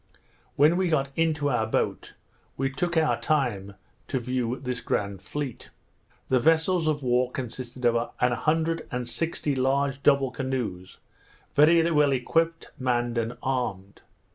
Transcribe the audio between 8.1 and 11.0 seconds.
an hundred and sixty large double canoes,